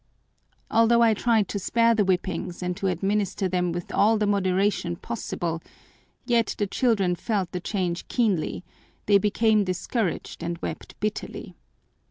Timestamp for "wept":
10.57-10.99